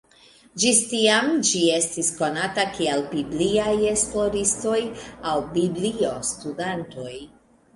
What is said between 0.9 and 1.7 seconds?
tiam ĝi